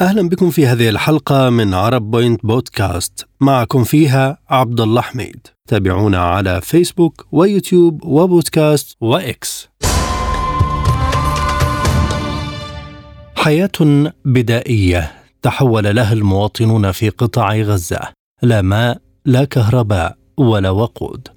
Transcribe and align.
أهلا 0.00 0.28
بكم 0.28 0.50
في 0.50 0.66
هذه 0.66 0.88
الحلقة 0.88 1.50
من 1.50 1.74
Arab 1.74 2.10
Point 2.10 2.46
Podcast. 2.46 3.26
معكم 3.40 3.84
فيها 3.84 4.38
عبد 4.48 4.80
الله 4.80 5.00
حميد. 5.00 5.46
تابعونا 5.68 6.18
على 6.18 6.60
فيسبوك 6.60 7.26
ويوتيوب 7.32 8.04
وبودكاست 8.04 8.96
وإكس. 9.00 9.68
حياة 13.36 14.12
بدائية 14.24 15.12
تحول 15.42 15.96
لها 15.96 16.12
المواطنون 16.12 16.92
في 16.92 17.08
قطاع 17.08 17.56
غزة. 17.56 18.00
لا 18.42 18.62
ماء 18.62 19.00
لا 19.24 19.44
كهرباء 19.44 20.16
ولا 20.36 20.70
وقود. 20.70 21.28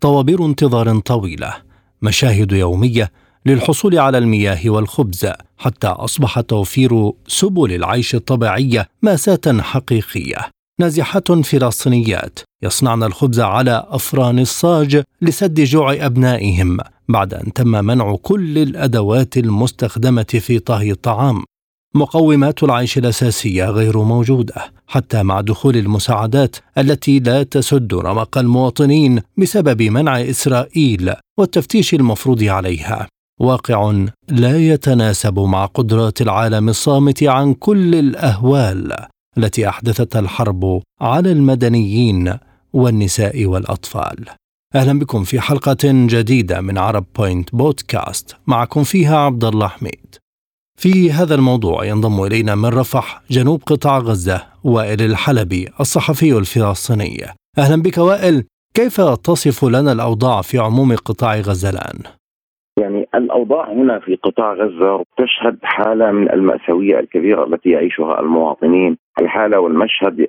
طوابير 0.00 0.46
انتظار 0.46 0.98
طويلة. 0.98 1.54
مشاهد 2.02 2.52
يومية 2.52 3.12
للحصول 3.48 3.98
على 3.98 4.18
المياه 4.18 4.70
والخبز 4.70 5.26
حتى 5.58 5.86
أصبح 5.86 6.40
توفير 6.40 7.12
سبل 7.26 7.72
العيش 7.72 8.14
الطبيعيه 8.14 8.88
ماساة 9.02 9.60
حقيقية. 9.60 10.36
نازحات 10.80 11.32
فلسطينيات 11.32 12.38
يصنعن 12.62 13.02
الخبز 13.02 13.40
على 13.40 13.86
أفران 13.88 14.38
الصاج 14.38 15.02
لسد 15.22 15.60
جوع 15.60 15.92
أبنائهم 15.92 16.76
بعد 17.08 17.34
أن 17.34 17.52
تم 17.52 17.68
منع 17.68 18.16
كل 18.16 18.58
الأدوات 18.58 19.36
المستخدمة 19.36 20.22
في 20.22 20.58
طهي 20.58 20.90
الطعام. 20.90 21.44
مقومات 21.94 22.62
العيش 22.62 22.98
الأساسية 22.98 23.64
غير 23.64 23.98
موجودة 23.98 24.72
حتى 24.86 25.22
مع 25.22 25.40
دخول 25.40 25.76
المساعدات 25.76 26.56
التي 26.78 27.18
لا 27.18 27.42
تسد 27.42 27.94
رمق 27.94 28.38
المواطنين 28.38 29.20
بسبب 29.36 29.82
منع 29.82 30.20
إسرائيل 30.20 31.12
والتفتيش 31.38 31.94
المفروض 31.94 32.44
عليها. 32.44 33.08
واقع 33.38 34.04
لا 34.28 34.58
يتناسب 34.58 35.38
مع 35.38 35.66
قدرات 35.66 36.20
العالم 36.20 36.68
الصامت 36.68 37.22
عن 37.22 37.54
كل 37.54 37.94
الأهوال 37.94 38.96
التي 39.38 39.68
احدثتها 39.68 40.20
الحرب 40.20 40.82
على 41.00 41.32
المدنيين 41.32 42.38
والنساء 42.72 43.44
والأطفال. 43.44 44.24
أهلا 44.74 44.98
بكم 44.98 45.24
في 45.24 45.40
حلقة 45.40 45.78
جديدة 45.84 46.60
من 46.60 46.78
عرب 46.78 47.04
بوينت 47.18 47.54
بودكاست 47.54 48.36
معكم 48.46 48.84
فيها 48.84 49.16
عبد 49.16 49.44
الله 49.44 49.68
حميد. 49.68 50.16
في 50.78 51.12
هذا 51.12 51.34
الموضوع 51.34 51.84
ينضم 51.84 52.22
إلينا 52.24 52.54
من 52.54 52.68
رفح 52.68 53.22
جنوب 53.30 53.62
قطاع 53.66 53.98
غزة 53.98 54.46
وائل 54.64 55.02
الحلبي 55.02 55.68
الصحفي 55.80 56.38
الفلسطيني. 56.38 57.26
أهلا 57.58 57.82
بك 57.82 57.98
وائل، 57.98 58.44
كيف 58.74 59.00
تصف 59.00 59.64
لنا 59.64 59.92
الأوضاع 59.92 60.42
في 60.42 60.58
عموم 60.58 60.96
قطاع 60.96 61.40
غزة 61.40 61.70
الآن؟ 61.70 62.17
الأوضاع 63.14 63.72
هنا 63.72 63.98
في 63.98 64.14
قطاع 64.14 64.52
غزة 64.52 65.04
تشهد 65.16 65.58
حالة 65.62 66.10
من 66.10 66.32
المأساوية 66.32 67.00
الكبيرة 67.00 67.44
التي 67.44 67.70
يعيشها 67.70 68.20
المواطنين، 68.20 68.96
الحالة 69.20 69.60
والمشهد 69.60 70.26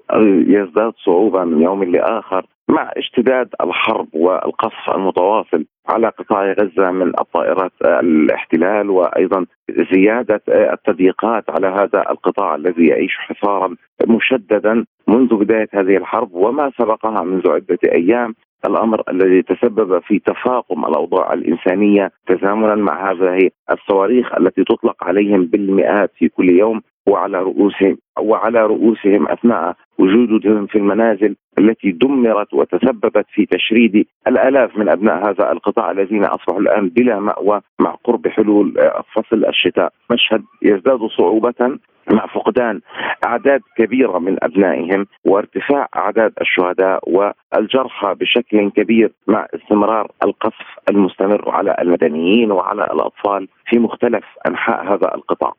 يزداد 0.47 0.93
صعوبة 1.05 1.43
من 1.43 1.61
يوم 1.61 1.83
لآخر 1.83 2.45
مع 2.69 2.91
اشتداد 2.97 3.49
الحرب 3.61 4.07
والقصف 4.13 4.95
المتواصل 4.95 5.65
على 5.89 6.07
قطاع 6.07 6.51
غزة 6.51 6.91
من 6.91 7.07
الطائرات 7.19 7.71
الاحتلال 7.81 8.89
وأيضا 8.89 9.45
زيادة 9.93 10.41
التضييقات 10.49 11.43
على 11.49 11.67
هذا 11.67 12.03
القطاع 12.09 12.55
الذي 12.55 12.87
يعيش 12.87 13.17
حصارا 13.17 13.75
مشددا 14.07 14.85
منذ 15.07 15.35
بداية 15.35 15.67
هذه 15.73 15.97
الحرب 15.97 16.33
وما 16.33 16.71
سبقها 16.77 17.23
منذ 17.23 17.49
عدة 17.49 17.79
أيام. 17.93 18.35
الأمر 18.65 19.03
الذي 19.09 19.41
تسبب 19.41 19.99
في 19.99 20.19
تفاقم 20.19 20.85
الأوضاع 20.85 21.33
الإنسانية 21.33 22.11
تزامنا 22.27 22.75
مع 22.75 23.11
هذه 23.11 23.49
الصواريخ 23.71 24.35
التي 24.35 24.63
تطلق 24.63 25.03
عليهم 25.03 25.45
بالمئات 25.45 26.11
في 26.17 26.29
كل 26.29 26.49
يوم. 26.49 26.81
وعلى 27.09 27.39
رؤوسهم 27.39 27.97
وعلى 28.19 28.65
رؤوسهم 28.65 29.27
أثناء 29.27 29.75
وجودهم 29.99 30.65
في 30.67 30.77
المنازل 30.77 31.35
التي 31.59 31.91
دمرت 31.91 32.53
وتسببت 32.53 33.25
في 33.33 33.45
تشريد 33.45 34.07
الآلاف 34.27 34.77
من 34.77 34.89
أبناء 34.89 35.29
هذا 35.29 35.51
القطاع 35.51 35.91
الذين 35.91 36.25
أصبحوا 36.25 36.59
الآن 36.59 36.89
بلا 36.89 37.19
مأوى 37.19 37.61
مع 37.79 37.95
قرب 38.03 38.27
حلول 38.27 38.73
فصل 39.15 39.45
الشتاء، 39.45 39.93
مشهد 40.11 40.43
يزداد 40.61 40.99
صعوبة 41.17 41.79
مع 42.11 42.27
فقدان 42.27 42.81
أعداد 43.25 43.61
كبيرة 43.77 44.19
من 44.19 44.37
أبنائهم 44.43 45.05
وارتفاع 45.25 45.87
أعداد 45.95 46.33
الشهداء 46.41 46.99
والجرحى 47.09 48.15
بشكل 48.15 48.69
كبير 48.69 49.11
مع 49.27 49.47
استمرار 49.55 50.11
القصف 50.23 50.65
المستمر 50.89 51.49
على 51.49 51.75
المدنيين 51.81 52.51
وعلى 52.51 52.83
الأطفال 52.83 53.47
في 53.65 53.79
مختلف 53.79 54.23
أنحاء 54.47 54.83
هذا 54.85 55.15
القطاع. 55.15 55.53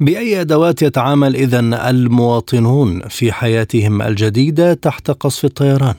بأي 0.00 0.40
أدوات 0.40 0.82
يتعامل 0.82 1.34
اذا 1.34 1.60
المواطنون 1.90 3.00
في 3.00 3.32
حياتهم 3.32 4.02
الجديدة 4.02 4.74
تحت 4.74 5.10
قصف 5.10 5.44
الطيران؟ 5.44 5.94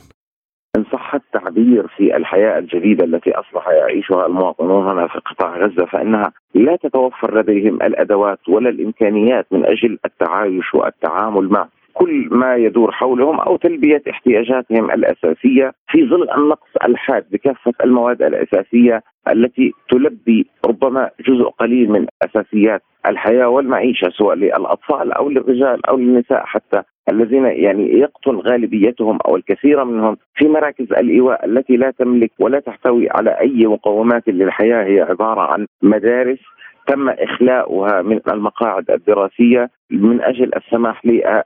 إن 0.78 0.84
صح 0.92 1.16
التعبير 1.16 1.88
في 1.88 2.18
الحياة 2.18 2.60
الجديدة 2.60 3.06
التي 3.06 3.32
أصبح 3.32 3.68
يعيشها 3.68 4.26
المواطنون 4.26 4.88
هنا 4.88 5.08
في 5.08 5.20
قطاع 5.20 5.58
غزة 5.58 5.86
فإنها 5.86 6.32
لا 6.56 6.76
تتوفر 6.76 7.40
لديهم 7.40 7.76
الأدوات 7.76 8.40
ولا 8.50 8.70
الإمكانيات 8.70 9.46
من 9.52 9.66
أجل 9.66 10.00
التعايش 10.06 10.74
والتعامل 10.74 11.50
مع 11.50 11.68
كل 11.98 12.28
ما 12.32 12.56
يدور 12.56 12.92
حولهم 12.92 13.40
أو 13.40 13.58
تلبية 13.58 14.02
احتياجاتهم 14.10 14.92
الأساسية 14.92 15.72
في 15.90 16.06
ظل 16.10 16.30
النقص 16.38 16.70
الحاد 16.86 17.26
بكافة 17.32 17.74
المواد 17.84 18.22
الأساسية 18.22 19.04
التي 19.32 19.72
تلبي 19.90 20.48
ربما 20.66 21.10
جزء 21.28 21.44
قليل 21.44 21.90
من 21.92 22.06
أساسيات 22.24 22.82
الحياة 23.08 23.48
والمعيشة 23.50 24.10
سواء 24.10 24.36
للأطفال 24.36 25.12
أو 25.12 25.30
للرجال 25.30 25.86
أو 25.86 25.98
للنساء 25.98 26.46
حتى 26.46 26.82
الذين 27.10 27.46
يعني 27.46 28.00
يقتل 28.00 28.36
غالبيتهم 28.36 29.20
أو 29.28 29.36
الكثير 29.36 29.86
منهم 29.86 30.18
في 30.36 30.48
مراكز 30.48 30.94
الإيواء 30.94 31.46
التي 31.46 31.78
لا 31.78 31.92
تملك 31.92 32.32
ولا 32.40 32.60
تحتوي 32.60 33.10
على 33.10 33.30
أي 33.30 33.68
مقومات 33.68 34.24
للحياة 34.28 34.84
هي 34.84 35.02
عبارة 35.02 35.42
عن 35.42 35.66
مدارس 35.82 36.40
تم 36.88 37.10
إخلاؤها 37.10 38.02
من 38.02 38.20
المقاعد 38.28 38.92
الدراسية 38.92 39.70
من 39.92 40.22
أجل 40.22 40.52
السماح 40.56 41.02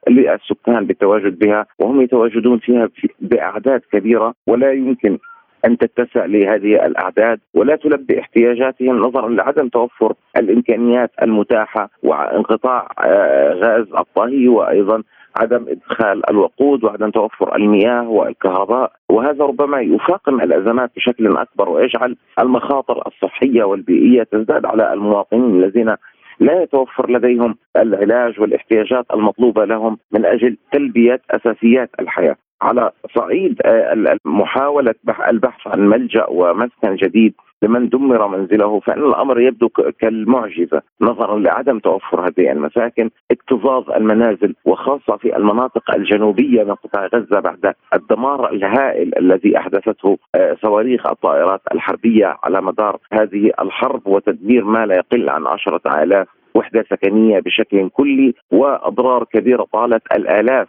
للسكان 0.09 0.85
بالتواجد 0.85 1.39
بها 1.39 1.65
وهم 1.79 2.01
يتواجدون 2.01 2.59
فيها 2.59 2.89
بأعداد 3.19 3.81
كبيرة 3.91 4.33
ولا 4.47 4.71
يمكن 4.71 5.17
أن 5.65 5.77
تتسع 5.77 6.25
لهذه 6.25 6.85
الأعداد 6.85 7.39
ولا 7.53 7.75
تلبي 7.75 8.19
احتياجاتهم 8.19 8.97
نظرا 8.97 9.29
لعدم 9.29 9.69
توفر 9.69 10.13
الإمكانيات 10.37 11.11
المتاحة 11.21 11.89
وانقطاع 12.03 12.87
آه، 13.05 13.53
غاز 13.53 13.85
الطهي 13.99 14.47
وأيضا 14.47 15.03
عدم 15.35 15.65
إدخال 15.67 16.29
الوقود 16.29 16.83
وعدم 16.83 17.09
توفر 17.09 17.55
المياه 17.55 18.09
والكهرباء 18.09 18.91
وهذا 19.09 19.45
ربما 19.45 19.81
يفاقم 19.81 20.41
الأزمات 20.41 20.91
بشكل 20.95 21.37
أكبر 21.37 21.69
ويجعل 21.69 22.15
المخاطر 22.39 23.07
الصحية 23.07 23.63
والبيئية 23.63 24.23
تزداد 24.23 24.65
على 24.65 24.93
المواطنين 24.93 25.63
الذين 25.63 25.95
لا 26.39 26.61
يتوفر 26.61 27.11
لديهم 27.11 27.55
العلاج 27.77 28.39
والاحتياجات 28.39 29.05
المطلوبة 29.13 29.65
لهم 29.65 29.97
من 30.11 30.25
أجل 30.25 30.57
تلبيه 30.71 31.21
أساسيات 31.31 31.89
الحياة. 31.99 32.35
على 32.61 32.91
صعيد 33.15 33.61
آه، 33.65 34.17
محاوله 34.25 34.95
البحث 35.29 35.67
عن 35.67 35.79
ملجأ 35.79 36.25
ومسكن 36.29 36.95
جديد 36.95 37.33
لمن 37.61 37.89
دمر 37.89 38.27
منزله 38.27 38.79
فإن 38.79 39.03
الأمر 39.03 39.39
يبدو 39.39 39.69
كالمعجزة. 39.99 40.81
نظرا 41.01 41.39
لعدم 41.39 41.79
توفر 41.79 42.27
هذه 42.27 42.51
المساكن 42.51 43.09
اكتظاظ 43.31 43.91
المنازل 43.91 44.55
وخاصة 44.65 45.17
في 45.17 45.37
المناطق 45.37 45.95
الجنوبية 45.95 46.63
من 46.63 46.75
قطاع 46.75 47.05
غزة 47.05 47.39
بعد 47.39 47.73
الدمار 47.93 48.49
الهائل 48.49 49.17
الذي 49.17 49.57
أحدثته 49.57 50.17
آه، 50.35 50.57
صواريخ 50.61 51.07
الطائرات 51.07 51.61
الحربية 51.73 52.37
على 52.43 52.61
مدار 52.61 52.97
هذه 53.13 53.51
الحرب 53.59 54.07
وتدمير 54.07 54.63
ما 54.63 54.85
لا 54.85 54.95
يقل 54.95 55.29
عن 55.29 55.47
عشرة 55.47 56.03
آلاف 56.03 56.27
وحدة 56.55 56.85
سكنية 56.89 57.39
بشكل 57.39 57.89
كلي 57.89 58.33
وأضرار 58.51 59.23
كبيرة 59.23 59.67
طالت 59.73 60.03
الآلاف 60.15 60.67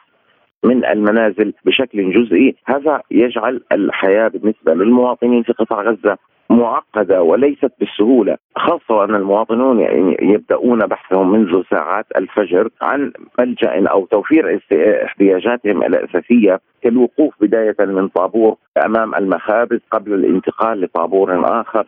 من 0.65 0.85
المنازل 0.85 1.53
بشكل 1.65 2.13
جزئي. 2.13 2.55
هذا 2.67 3.03
يجعل 3.11 3.63
الحياة 3.73 4.29
بالنسبة 4.29 4.75
للمواطنين 4.75 5.43
في 5.43 5.53
قطاع 5.53 5.83
غزة 5.83 6.19
معقدة 6.51 7.23
وليست 7.23 7.73
بالسهولة 7.81 8.37
خاصة 8.57 8.95
وأن 8.95 9.15
المواطنون 9.15 9.81
يعني 9.81 10.17
يبدأون 10.23 10.79
بحثهم 10.79 11.33
منذ 11.33 11.63
ساعات 11.71 12.07
الفجر 12.17 12.69
عن 12.83 13.13
ملجأ 13.39 13.89
أو 13.91 14.07
توفير 14.07 14.61
احتياجاتهم 15.05 15.83
الأساسية 15.83 16.61
كالوقوف 16.83 17.35
بداية 17.41 17.77
من 17.81 18.09
طابور 18.09 18.57
أمام 18.87 19.15
المخابز 19.15 19.81
قبل 19.91 20.15
الانتقال 20.15 20.81
لطابور 20.81 21.61
آخر 21.61 21.87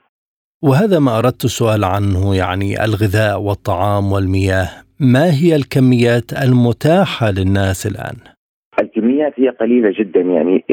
وهذا 0.62 0.98
ما 0.98 1.18
أردت 1.18 1.44
السؤال 1.44 1.84
عنه 1.84 2.36
يعني 2.36 2.84
الغذاء 2.84 3.40
والطعام 3.40 4.12
والمياه 4.12 4.68
ما 5.00 5.32
هي 5.32 5.56
الكميات 5.56 6.32
المتاحة 6.32 7.30
للناس 7.30 7.86
الآن؟ 7.86 8.16
الكميات 9.28 9.40
هي 9.40 9.48
قليلة 9.48 9.92
جدا 9.98 10.20
يعني 10.20 10.64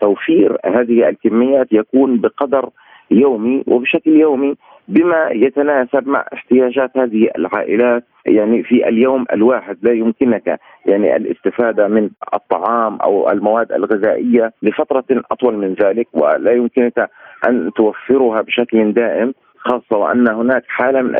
توفير 0.00 0.56
هذه 0.64 1.08
الكميات 1.08 1.72
يكون 1.72 2.20
بقدر 2.20 2.68
يومي 3.10 3.64
وبشكل 3.66 4.10
يومي 4.10 4.54
بما 4.88 5.28
يتناسب 5.30 6.08
مع 6.08 6.24
احتياجات 6.32 6.96
هذه 6.96 7.28
العائلات. 7.38 8.04
يعني 8.26 8.62
في 8.62 8.88
اليوم 8.88 9.24
الواحد 9.32 9.78
لا 9.82 9.92
يمكنك 9.92 10.60
يعني 10.86 11.16
الاستفادة 11.16 11.88
من 11.88 12.10
الطعام 12.34 12.96
أو 12.96 13.30
المواد 13.30 13.72
الغذائية 13.72 14.52
لفترة 14.62 15.04
أطول 15.30 15.56
من 15.56 15.74
ذلك 15.74 16.08
ولا 16.12 16.52
يمكنك 16.52 17.10
أن 17.48 17.70
توفرها 17.76 18.42
بشكل 18.42 18.92
دائم 18.92 19.34
خاصة 19.56 19.96
وأن 19.96 20.28
هناك 20.28 20.64
حالة 20.68 21.02
من 21.02 21.14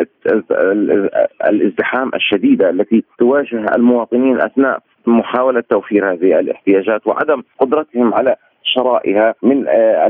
الازدحام 1.48 2.10
الشديدة 2.14 2.70
التي 2.70 3.04
تواجه 3.18 3.66
المواطنين 3.76 4.40
أثناء 4.40 4.78
محاولة 5.06 5.60
توفير 5.60 6.12
هذه 6.12 6.40
الاحتياجات 6.40 7.06
وعدم 7.06 7.42
قدرتهم 7.58 8.14
على 8.14 8.36
شرائها 8.62 9.34
من 9.42 9.68
آه، 9.68 10.06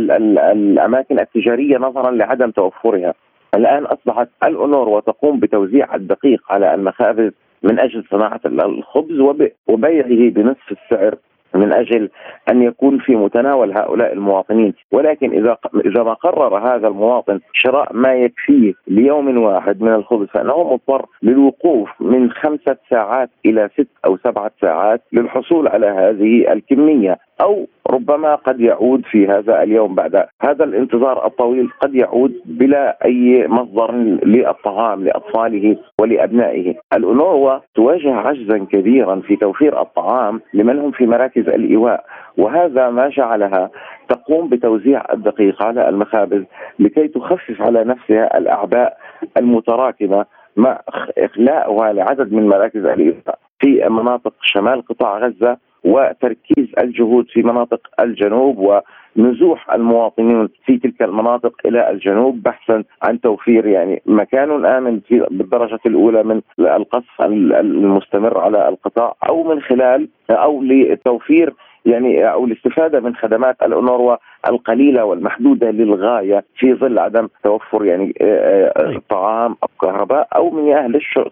الأماكن 0.52 1.20
التجارية 1.20 1.78
نظرا 1.78 2.10
لعدم 2.10 2.50
توفرها. 2.50 3.14
الآن 3.54 3.84
أصبحت 3.84 4.28
الأونور 4.44 4.88
وتقوم 4.88 5.40
بتوزيع 5.40 5.94
الدقيق 5.94 6.52
على 6.52 6.74
المخابز 6.74 7.32
من 7.62 7.80
أجل 7.80 8.04
صناعة 8.10 8.40
الخبز 8.46 9.20
وبيعه 9.68 10.30
بنصف 10.30 10.72
السعر. 10.72 11.14
من 11.54 11.72
أجل 11.72 12.10
أن 12.50 12.62
يكون 12.62 12.98
في 12.98 13.16
متناول 13.16 13.72
هؤلاء 13.72 14.12
المواطنين. 14.12 14.74
ولكن 14.92 15.30
إذا 15.32 15.56
إذا 15.86 16.02
ما 16.02 16.12
قرر 16.12 16.58
هذا 16.58 16.88
المواطن 16.88 17.40
شراء 17.52 17.92
ما 17.92 18.14
يكفيه 18.14 18.72
ليوم 18.86 19.38
واحد 19.38 19.82
من 19.82 19.94
الخبز 19.94 20.26
فإنه 20.26 20.72
مضطر 20.72 21.06
للوقوف 21.22 21.90
من 22.00 22.30
خمسة 22.30 22.76
ساعات 22.90 23.30
إلى 23.46 23.68
ست 23.74 23.88
أو 24.04 24.16
سبعة 24.16 24.50
ساعات 24.60 25.02
للحصول 25.12 25.68
على 25.68 25.86
هذه 25.86 26.52
الكمية. 26.52 27.18
أو 27.40 27.66
ربما 27.90 28.34
قد 28.34 28.60
يعود 28.60 29.02
في 29.04 29.26
هذا 29.26 29.62
اليوم 29.62 29.94
بعد 29.94 30.26
هذا 30.42 30.64
الانتظار 30.64 31.26
الطويل 31.26 31.70
قد 31.80 31.94
يعود 31.94 32.32
بلا 32.44 32.98
أي 33.04 33.48
مصدر 33.48 33.92
للطعام 34.24 35.04
لأطفاله 35.04 35.76
ولأبنائه. 36.00 36.74
الانوثه 36.92 37.62
تواجه 37.74 38.14
عجزا 38.14 38.58
كبيرا 38.58 39.20
في 39.20 39.36
توفير 39.36 39.80
الطعام 39.80 40.40
لمن 40.54 40.78
هم 40.78 40.90
في 40.90 41.06
مراكز 41.06 41.48
الإيواء 41.48 42.04
وهذا 42.38 42.90
ما 42.90 43.08
جعلها 43.08 43.70
تقوم 44.08 44.48
بتوزيع 44.48 45.04
الدقيق 45.12 45.62
على 45.62 45.88
المخابز 45.88 46.44
لكي 46.78 47.08
تخفف 47.08 47.62
على 47.62 47.84
نفسها 47.84 48.38
الأعباء 48.38 48.96
المتراكمة 49.36 50.26
مع 50.56 50.80
إخلاءها 51.18 51.92
لعدد 51.92 52.32
من 52.32 52.48
مراكز 52.48 52.84
الإيواء 52.84 53.38
في 53.58 53.88
مناطق 53.88 54.32
شمال 54.42 54.86
قطاع 54.86 55.18
غزة 55.18 55.56
وتركيز 55.84 56.66
الجهود 56.78 57.26
في 57.28 57.42
مناطق 57.42 57.80
الجنوب 58.00 58.82
ونزوح 59.16 59.72
المواطنين 59.72 60.48
في 60.66 60.78
تلك 60.78 61.02
المناطق 61.02 61.52
إلى 61.66 61.90
الجنوب 61.90 62.42
بحثا 62.42 62.84
عن 63.02 63.20
توفير 63.20 63.66
يعني 63.66 64.02
مكان 64.06 64.66
آمن 64.66 65.00
في 65.00 65.26
بالدرجة 65.30 65.80
الأولى 65.86 66.22
من 66.22 66.40
القصف 66.58 67.22
المستمر 67.22 68.38
على 68.38 68.68
القطاع 68.68 69.14
أو 69.28 69.42
من 69.42 69.60
خلال 69.60 70.08
أو 70.30 70.62
لتوفير 70.62 71.54
يعني 71.86 72.32
أو 72.32 72.44
الاستفاده 72.44 73.00
من 73.00 73.16
خدمات 73.16 73.56
الأونروا 73.62 74.16
القليله 74.48 75.04
والمحدودة 75.04 75.70
للغاية 75.70 76.44
في 76.56 76.74
ظل 76.74 76.98
عدم 76.98 77.28
توفر 77.44 77.84
يعني 77.84 78.14
آه، 78.20 78.72
آه،. 78.76 79.02
طعام 79.08 79.56
أو 79.62 79.68
كهرباء 79.80 80.28
أو 80.36 80.50
مياه 80.50 80.90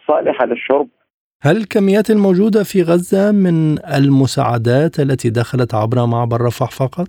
صالحة 0.08 0.46
للشرب 0.46 0.88
هل 1.42 1.56
الكميات 1.56 2.10
الموجودة 2.10 2.62
في 2.62 2.82
غزة 2.82 3.32
من 3.32 3.78
المساعدات 3.98 5.00
التي 5.00 5.30
دخلت 5.30 5.74
عبر 5.74 6.06
معبر 6.06 6.40
رفح 6.40 6.70
فقط؟ 6.70 7.08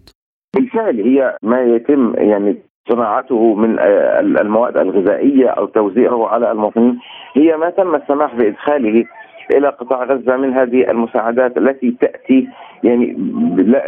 بالفعل 0.56 0.96
هي 1.02 1.38
ما 1.44 1.62
يتم 1.62 2.14
يعني 2.18 2.58
صناعته 2.90 3.56
من 3.56 3.80
آه، 3.80 4.20
المواد 4.20 4.78
الغذائية 4.78 5.48
أو 5.48 5.66
توزيعه 5.66 6.28
على 6.28 6.52
المواطنين 6.52 7.00
هي 7.36 7.58
ما 7.58 7.70
تم 7.70 7.96
السماح 7.96 8.36
بإدخاله 8.36 9.06
إلى 9.58 9.68
قطاع 9.68 10.04
غزة 10.04 10.38
من 10.38 10.54
هذه 10.54 10.92
المساعدات 10.92 11.58
التي 11.58 11.96
تأتي 12.02 12.48
يعني 12.84 13.18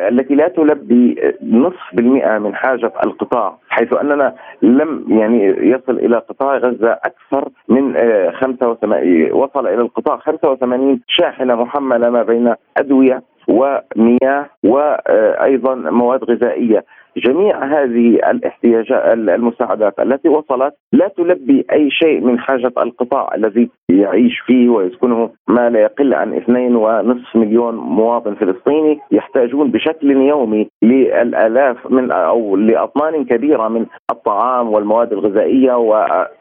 التي 0.10 0.36
لا 0.36 0.48
تلبي 0.48 1.34
نصف 1.44 1.94
بالمئة 1.94 2.38
من 2.38 2.56
حاجة 2.56 2.92
القطاع 3.06 3.58
حيث 3.70 3.94
أننا 3.94 4.36
لم 4.62 5.06
يعني 5.08 5.46
يصل 5.46 5.98
إلى 6.00 6.18
قطاع 6.18 6.58
غزة 6.58 6.92
أكثر 6.92 7.50
من 7.68 7.94
85 8.32 8.94
آه، 8.94 9.36
وصل 9.36 9.68
إلى 9.68 9.82
القطاع 9.82 10.18
85 10.18 11.02
شاحنة 11.08 11.56
محملة 11.56 12.10
ما 12.10 12.24
بين 12.24 12.54
أدوية 12.78 13.22
ومياه 13.48 14.46
وأيضا 14.64 15.76
مواد 15.76 16.24
غذائية. 16.24 16.86
جميع 17.18 17.64
هذه 17.64 18.16
الاحتياجات 18.32 19.14
المساعدات 19.14 20.00
التي 20.00 20.30
وصلت 20.30 20.74
لا 20.94 21.08
تلبي 21.08 21.66
أي 21.72 21.92
شيء 21.92 22.22
من 22.22 22.40
حاجة 22.40 22.72
القطاع 22.78 23.36
الذي 23.36 23.70
يعيش 23.90 24.40
فيه 24.40 24.70
ويسكنه 24.70 25.30
ما 25.48 25.70
لا 25.70 25.80
يقل 25.80 26.14
عن 26.14 26.34
اثنين 26.34 26.76
ونصف 26.76 27.36
مليون 27.36 27.76
مواطن 27.76 28.36
فلسطيني 28.36 29.00
يحتاجون 29.12 29.72
بشكل 29.72 30.12
يومي 30.12 30.70
للآلاف 30.82 31.92
من 31.92 32.12
أو 32.12 32.56
لأطنان 32.56 33.26
كبيرة 33.26 33.68
من 33.68 33.86
الطعام 34.12 34.70
والمواد 34.70 35.14
الغذائية 35.14 35.74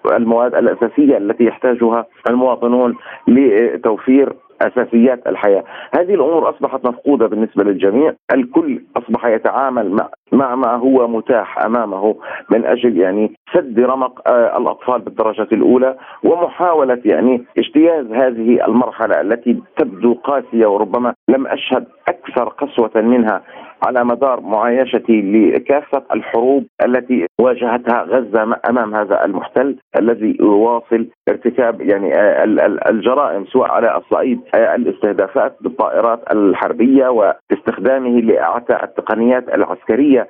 والمواد 0.04 0.54
الأساسية 0.54 1.16
التي 1.16 1.44
يحتاجها 1.44 2.06
المواطنون 2.28 2.96
لتوفير 3.28 4.32
أساسيات 4.62 5.26
الحياة، 5.26 5.64
هذه 5.94 6.14
الأمور 6.14 6.50
أصبحت 6.50 6.86
مفقودة 6.86 7.26
بالنسبة 7.26 7.64
للجميع، 7.64 8.14
الكل 8.34 8.82
أصبح 8.96 9.26
يتعامل 9.26 9.90
مع 9.90 10.08
مع 10.32 10.54
ما 10.54 10.74
هو 10.76 11.08
متاح 11.08 11.58
أمامه 11.64 12.16
من 12.50 12.66
أجل 12.66 12.96
يعني 12.96 13.32
سد 13.54 13.80
رمق 13.80 14.28
آه، 14.28 14.58
الأطفال 14.58 15.00
بالدرجة 15.00 15.48
الأولى 15.52 15.96
ومحاولة 16.24 17.00
يعني 17.04 17.44
اجتياز 17.58 18.06
هذه 18.06 18.66
المرحلة 18.66 19.20
التي 19.20 19.62
تبدو 19.78 20.14
قاسية 20.14 20.66
وربما 20.66 21.14
لم 21.28 21.46
أشهد 21.46 21.86
أكثر 22.08 22.48
قسوة 22.48 23.02
منها 23.02 23.42
على 23.86 24.04
مدار 24.04 24.40
معايشتي 24.40 25.22
لكافة 25.22 26.02
الحروب 26.14 26.64
التي 26.86 27.26
واجهتها 27.40 28.02
غزة 28.02 28.56
أمام 28.70 28.94
هذا 28.94 29.24
المحتل 29.24 29.76
الذي 29.98 30.36
يواصل 30.40 31.06
ارتكاب 31.28 31.80
يعني 31.80 32.14
آه، 32.14 32.44
الجرائم 32.90 33.44
سواء 33.46 33.70
على 33.70 33.96
الصعيد 33.96 34.40
آه، 34.54 34.74
الاستهدافات 34.74 35.56
بالطائرات 35.60 36.32
الحربية 36.32 37.08
واستخدامه 37.08 38.20
لاعتى 38.20 38.76
التقنيات 38.82 39.54
العسكرية 39.54 40.21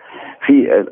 في 0.46 0.84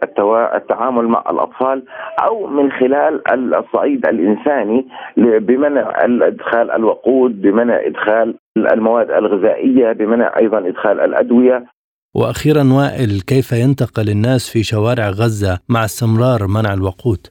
التعامل 0.54 1.08
مع 1.08 1.24
الأطفال 1.30 1.84
أو 2.24 2.46
من 2.46 2.72
خلال 2.72 3.22
الصعيد 3.54 4.06
الإنساني 4.06 4.86
بمنع 5.16 5.92
ادخال 6.04 6.70
الوقود 6.70 7.42
بمنع 7.42 7.86
إدخال 7.86 8.34
المواد 8.56 9.10
الغذائية 9.10 9.92
بمنع 9.92 10.32
أيضا 10.38 10.58
إدخال 10.58 11.00
الأدوية 11.00 11.66
وأخيرا 12.14 12.64
وائل 12.72 13.20
كيف 13.26 13.52
ينتقل 13.52 14.08
الناس 14.08 14.50
في 14.52 14.62
شوارع 14.62 15.08
غزة 15.08 15.58
مع 15.68 15.84
استمرار 15.84 16.46
منع 16.48 16.74
الوقود؟ 16.74 17.26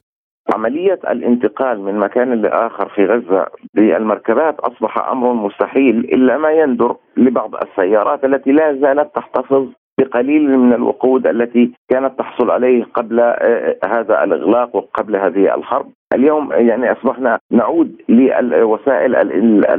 عملية 0.54 1.00
الانتقال 1.10 1.80
من 1.80 1.98
مكان 1.98 2.42
لآخر 2.42 2.88
في 2.88 3.04
غزة 3.04 3.46
بالمركبات 3.74 4.60
أصبح 4.60 5.08
أمر 5.08 5.32
مستحيل 5.32 5.98
إلا 5.98 6.38
ما 6.38 6.50
يندر 6.50 6.96
لبعض 7.16 7.54
السيارات 7.54 8.24
التي 8.24 8.52
لا 8.52 8.78
زالت 8.80 9.14
تحتفظ 9.14 9.66
بقليل 9.98 10.58
من 10.58 10.72
الوقود 10.72 11.26
التي 11.26 11.72
كانت 11.90 12.18
تحصل 12.18 12.50
عليه 12.50 12.84
قبل 12.84 13.20
آه، 13.20 13.76
هذا 13.84 14.24
الإغلاق 14.24 14.76
وقبل 14.76 15.16
هذه 15.16 15.54
الحرب. 15.54 15.86
اليوم 16.14 16.52
يعني 16.52 16.92
أصبحنا 16.92 17.38
نعود 17.50 17.96
لوسائل 18.08 19.16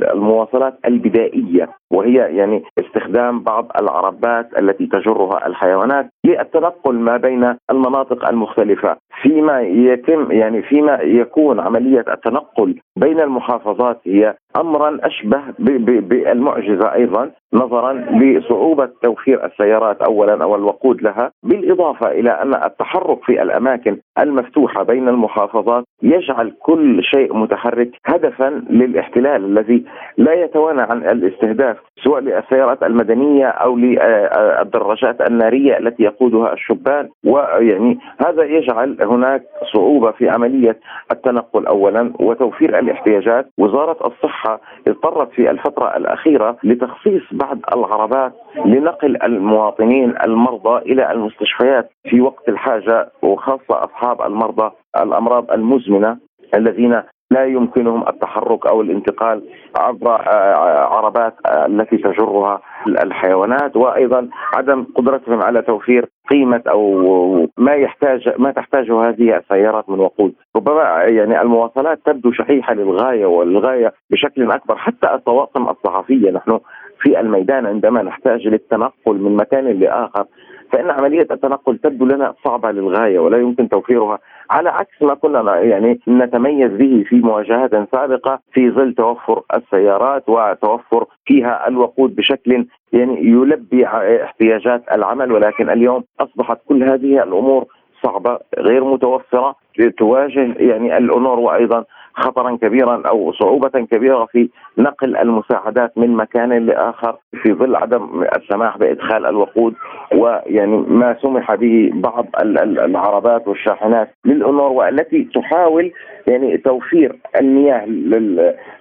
المواصلات 0.04 0.80
البدائية 0.86 1.70
وهي 1.92 2.14
يعني 2.14 2.64
استخدام 2.80 3.40
بعض 3.40 3.72
العربات 3.82 4.50
التي 4.60 4.88
تجرها 4.88 5.48
الحيوانات 5.48 6.10
للتنقل 6.26 6.96
ما 6.96 7.18
بين 7.18 7.56
المناطق 7.72 8.30
المختلفة. 8.30 8.98
فيما 9.22 9.62
يتم 9.62 10.32
يعني 10.32 10.62
فيما 10.62 10.94
يكون 11.02 11.60
عملية 11.60 12.06
التنقل 12.14 12.76
بين 12.98 13.20
المحافظات 13.20 14.00
هي 14.06 14.36
امرا 14.58 14.98
أشبه 15.04 15.42
بالمعجزة 15.60 16.94
أيضا 16.94 17.32
نظرا 17.54 17.94
لصعوبة 17.94 18.90
توفير 19.04 19.46
السيارات 19.46 20.02
اولا 20.02 20.44
أو 20.44 20.56
الوقود 20.56 21.02
لها 21.02 21.32
بالإضافة 21.44 22.12
إلى 22.12 22.30
أن 22.32 22.54
التحرك 22.64 23.24
في 23.24 23.42
الأماكن 23.42 23.98
المفتوحة 24.20 24.84
بين 24.84 25.10
المحافظات 25.10 25.84
يجعل 26.04 26.54
كل 26.60 27.04
شيء 27.04 27.38
متحرك 27.38 27.90
هدفا 28.06 28.64
للاحتلال 28.70 29.46
الذي 29.46 29.86
لا 30.18 30.34
يتوانى 30.34 30.82
عن 30.82 30.98
الاستهداف 30.98 31.78
سواء 32.04 32.20
للسيارات 32.22 32.84
المدنية 32.84 33.46
أو 33.48 33.78
للدراجات 33.78 35.22
النارية 35.22 35.78
التي 35.78 36.04
يقودها 36.04 36.54
الشبان 36.54 37.10
ويعني 37.26 38.00
هذا 38.28 38.44
يجعل 38.44 38.98
هناك 39.12 39.44
صعوبة 39.74 40.12
في 40.12 40.30
عملية 40.30 40.80
التنقل 41.12 41.66
اولا 41.68 42.14
وتوفير 42.20 42.80
الاحتياجات. 42.80 43.48
وزارة 43.58 44.08
الصحة 44.08 44.62
اضطرت 44.88 45.32
في 45.32 45.52
الفترة 45.52 45.98
الأخيرة 45.98 46.58
لتخصيص 46.64 47.22
بعض 47.32 47.58
العربات 47.74 48.34
لنقل 48.66 49.24
المواطنين 49.24 50.14
المرضى 50.26 50.78
إلى 50.92 51.12
المستشفيات 51.12 51.90
في 52.10 52.22
وقت 52.22 52.50
الحاجة 52.50 53.10
وخاصة 53.22 53.62
أصحاب 53.84 54.22
المرضى 54.22 54.72
الأمراض 55.04 55.52
المزمنة 55.52 56.18
الذين 56.56 57.02
لا 57.32 57.46
يمكنهم 57.46 58.08
التحرك 58.08 58.66
أو 58.66 58.82
الانتقال 58.82 59.44
عبر 59.78 60.16
آه، 60.16 60.96
عربات 60.96 61.34
التي 61.48 61.98
تجرها 61.98 62.62
الحيوانات 62.88 63.76
وأيضا 63.76 64.30
عدم 64.54 64.86
قدرتهم 64.96 65.44
على 65.44 65.62
توفير 65.62 66.10
قيمة 66.32 66.62
أو 66.68 67.48
ما 67.58 67.74
يحتاج 67.74 68.30
ما 68.38 68.52
تحتاجه 68.52 69.10
هذه 69.10 69.38
السيارات 69.38 69.90
من 69.90 70.00
وقود، 70.00 70.34
ربما 70.56 70.82
يعني 71.04 71.42
المواصلات 71.42 72.00
تبدو 72.06 72.32
شحيحة 72.32 72.74
للغاية 72.74 73.26
والغاية 73.26 73.94
بشكل 74.10 74.52
أكبر 74.52 74.76
حتى 74.76 75.14
الطواقم 75.14 75.70
الصحفيه 75.70 76.32
نحن 76.32 76.60
في 77.02 77.20
الميدان 77.20 77.66
عندما 77.66 78.02
نحتاج 78.02 78.48
للتنقل 78.48 79.16
من 79.16 79.36
مكان 79.36 79.66
لآخر 79.66 80.26
فإن 80.72 80.90
عملية 80.90 81.28
التنقل 81.32 81.78
تبدو 81.78 82.06
لنا 82.06 82.34
صعبة 82.44 82.72
للغاية 82.72 83.20
ولا 83.20 83.38
يمكن 83.38 83.70
توفيرها. 83.70 84.20
على 84.50 84.70
عكس 84.70 85.02
ما 85.02 85.14
كنا 85.14 85.60
يعني 85.60 86.00
نتميز 86.08 86.72
به 86.72 87.04
في 87.10 87.16
مواجهات 87.16 87.72
سابقة 87.92 88.40
في 88.54 88.72
ظل 88.72 88.94
توفر 88.94 89.42
السيارات 89.56 90.30
وتوفر 90.30 91.06
فيها 91.26 91.68
الوقود 91.68 92.16
بشكل 92.16 92.66
يعني 92.94 93.28
يلبي 93.28 93.86
احتياجات 94.24 94.84
العمل 94.92 95.32
ولكن 95.32 95.70
اليوم 95.70 96.04
أصبحت 96.20 96.58
كل 96.68 96.84
هذه 96.84 97.24
الأمور 97.24 97.66
صعبة 98.04 98.40
غير 98.58 98.84
متوفرة 98.84 99.56
تواجه 99.98 100.54
يعني 100.58 100.98
الأونور 100.98 101.40
وأيضا 101.40 101.86
خطرا 102.14 102.58
كبيرا 102.62 103.02
أو 103.10 103.34
صعوبة 103.34 103.70
كبيرة 103.92 104.26
في 104.26 104.50
نقل 104.78 105.18
المساعدات 105.18 105.98
من 105.98 106.16
مكان 106.16 106.66
لآخر 106.66 107.18
في 107.44 107.54
ظل 107.54 107.76
عدم 107.76 108.24
السماح 108.38 108.78
بإدخال 108.78 109.26
الوقود 109.26 109.74
ويعني 110.16 110.78
ما 110.78 111.16
سمح 111.22 111.56
به 111.56 111.90
بعض 111.94 112.28
العربات 112.62 113.48
والشاحنات 113.48 114.10
للأونور 114.26 114.72
والتي 114.72 115.24
تحاول 115.36 115.92
يعني 116.28 116.58
توفير 116.58 117.16
المياه 117.42 117.86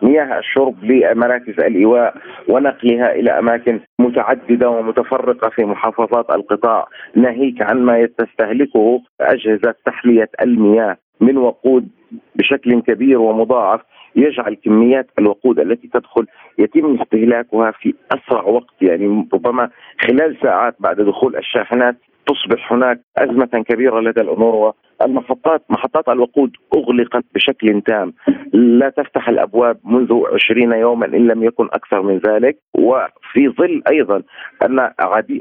مياه 0.02 0.38
الشرب 0.38 0.84
لمراكز 0.84 1.54
الإيواء 1.60 2.14
ونقلها 2.48 3.12
إلى 3.12 3.30
أماكن 3.38 3.80
متعددة 3.98 4.70
ومتفرقة 4.70 5.48
في 5.50 5.64
محافظات 5.64 6.30
القطاع 6.30 6.86
ناهيك 7.14 7.62
عن 7.62 7.82
ما 7.82 8.06
تستهلكه 8.18 9.00
أجهزة 9.20 9.74
تحلية 9.86 10.28
المياه. 10.42 10.96
من 11.20 11.36
وقود 11.36 11.88
بشكل 12.34 12.80
كبير 12.80 13.18
ومضاعف 13.18 13.80
يجعل 14.16 14.54
كميات 14.54 15.06
الوقود 15.18 15.60
التي 15.60 15.88
تدخل 15.88 16.26
يتم 16.58 17.00
استهلاكها 17.00 17.70
في 17.70 17.94
أسرع 18.12 18.42
وقت. 18.42 18.82
يعني 18.82 19.28
ربما 19.34 19.70
خلال 20.00 20.36
ساعات 20.42 20.76
بعد 20.80 21.00
دخول 21.00 21.36
الشاحنات 21.36 21.96
تصبح 22.26 22.72
هناك 22.72 23.00
أزمة 23.18 23.64
كبيرة 23.68 24.00
لدى 24.00 24.20
الأونروا 24.20 24.72
المحطات 25.02 25.62
محطات 25.70 26.08
الوقود 26.08 26.52
أغلقت 26.76 27.24
بشكل 27.34 27.82
تام. 27.86 28.12
لا 28.52 28.88
تفتح 28.88 29.28
الأبواب 29.28 29.78
منذ 29.84 30.22
عشرين 30.34 30.72
يوما 30.72 31.06
إن 31.06 31.26
لم 31.26 31.44
يكن 31.44 31.64
أكثر 31.72 32.02
من 32.02 32.18
ذلك. 32.18 32.58
وفي 32.74 33.48
ظل 33.48 33.82
أيضا 33.90 34.22
أن 34.62 34.90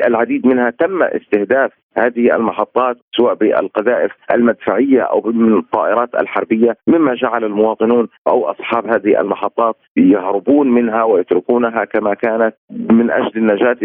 العديد 0.08 0.48
منها 0.48 0.70
تم 0.70 1.04
استهداف 1.04 1.72
هذه 2.00 2.36
المحطات 2.36 2.98
سواء 3.18 3.34
بالقذائف 3.34 4.12
المدفعية 4.32 5.02
أو 5.02 5.22
من 5.26 5.58
الطائرات 5.58 6.10
الحربية 6.16 6.78
مما 6.88 7.14
جعل 7.16 7.44
المواطنون 7.44 8.08
أو 8.28 8.46
أصحاب 8.46 8.88
هذه 8.88 9.22
المحطات 9.22 9.76
يهربون 9.98 10.72
منها 10.72 11.04
ويتركونها 11.04 11.86
كما 11.86 12.14
كانت 12.14 12.56
من 12.72 13.12
أجل 13.12 13.32
النجاة 13.36 13.78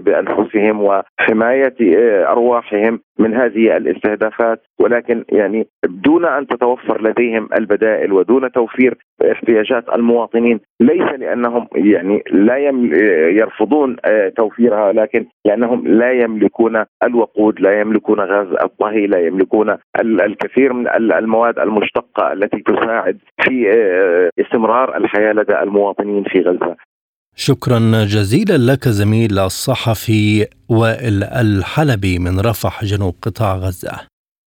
بأنفسهم 0.00 0.80
وحماية 0.80 1.74
آه، 1.96 2.32
أرواحهم 2.32 3.00
من 3.18 3.34
هذه 3.34 3.76
الاستهدافات. 3.76 4.62
ولكن 4.80 5.24
يعني 5.32 5.66
دون 5.84 6.24
أن 6.24 6.46
تتوفر 6.46 7.02
لديهم 7.02 7.48
البدائل 7.58 8.12
ودون 8.12 8.52
توفير 8.52 8.98
احتياجات 9.32 9.84
المواطنين 9.88 10.60
ليس 10.80 11.12
لأنهم 11.18 11.68
يعني 11.74 12.22
لا 12.30 12.56
يرفضون 13.28 13.96
آه، 14.04 14.28
توفيرها 14.28 14.92
لكن 14.92 15.26
لأنهم 15.44 15.86
لا 15.86 16.12
يملكون 16.12 16.84
الوقود 17.02 17.53
لا 17.60 17.80
يملكون 17.80 18.20
غاز 18.20 18.46
الطهي 18.64 19.06
لا 19.06 19.26
يملكون 19.26 19.76
الكثير 20.00 20.72
من 20.72 20.88
المواد 21.12 21.58
المشتقة 21.58 22.32
التي 22.32 22.62
تساعد 22.66 23.18
في 23.44 23.70
آه، 23.70 24.30
استمرار 24.42 24.96
الحياة 24.96 25.32
لدى 25.32 25.58
المواطنين 25.62 26.24
في 26.24 26.40
غزة 26.40 26.76
شكرا 27.36 28.04
جزيلا 28.04 28.72
لك 28.72 28.88
زميل 28.88 29.38
الصحفي 29.38 30.46
وائل 30.68 31.24
الحلبي 31.24 32.18
من 32.18 32.40
رفح 32.40 32.84
جنوب 32.84 33.14
قطاع 33.22 33.56
غزة. 33.56 34.00